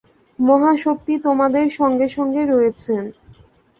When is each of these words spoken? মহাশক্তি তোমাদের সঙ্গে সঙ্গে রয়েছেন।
মহাশক্তি 0.39 1.13
তোমাদের 1.25 1.65
সঙ্গে 1.79 2.07
সঙ্গে 2.09 2.41
রয়েছেন। 2.45 3.03